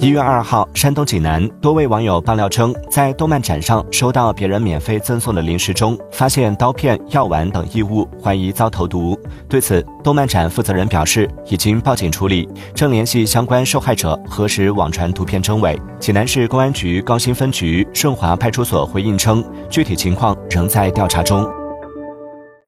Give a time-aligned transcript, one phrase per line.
[0.00, 9.14] 一月二号山东济南多位网友爆料称在动漫展上收到别人免费赠送的零食中发现刀片药丸等异物怀疑遭投毒。
[9.46, 15.78] 对此动漫展负责人表示已经报警处理正联系相关受害者核实网传图片真伪。
[15.98, 21.59] 济南市公安局高新分局顺华派出所回应称具体情况仍在调查中。